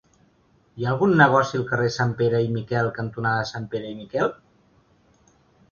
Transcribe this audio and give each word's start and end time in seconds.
Hi 0.79 0.85
ha 0.87 0.93
algun 0.93 1.13
negoci 1.19 1.59
al 1.59 1.67
carrer 1.67 1.89
Sanpere 1.97 2.41
i 2.47 2.49
Miquel 2.57 2.91
cantonada 2.97 3.45
Sanpere 3.53 3.95
i 3.95 4.01
Miquel? 4.03 4.35